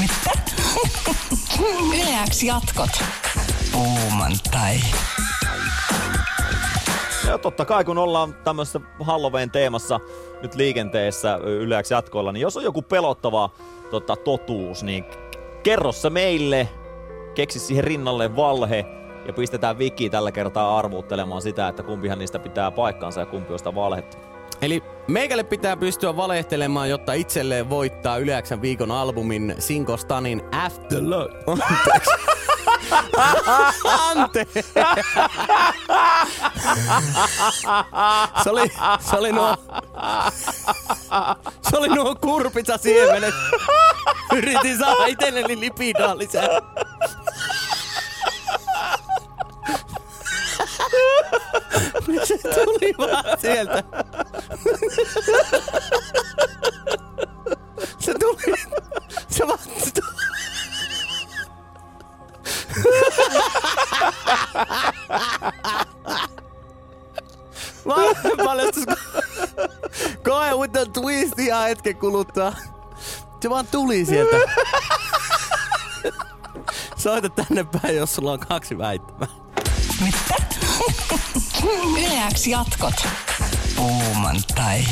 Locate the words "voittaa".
27.70-28.18